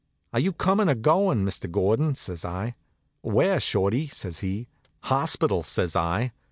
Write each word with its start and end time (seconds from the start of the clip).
"Are 0.33 0.39
you 0.39 0.51
comin' 0.51 0.89
or 0.89 0.95
goin', 0.95 1.45
Mr. 1.45 1.69
Gordon?" 1.69 2.15
says 2.15 2.43
I. 2.43 2.73
"Where, 3.21 3.59
Shorty?" 3.59 4.07
says 4.07 4.39
he. 4.39 4.67
"Hospital," 5.01 5.61
says 5.61 5.95
I. 5.95 6.31